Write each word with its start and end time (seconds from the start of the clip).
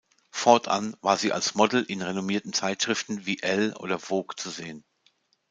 Fortan 0.31 0.95
war 1.01 1.15
sie 1.15 1.31
als 1.31 1.53
Model 1.53 1.83
in 1.83 2.01
renommierten 2.01 2.53
Zeitschriften 2.53 3.27
wie 3.27 3.37
Elle 3.43 3.77
oder 3.77 3.99
Vogue 3.99 4.35
zu 4.35 4.49
sehen. 4.49 4.83